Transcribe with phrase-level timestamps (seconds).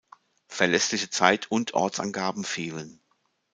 [0.47, 3.03] Verlässliche Zeit- und Ortsangaben fehlen.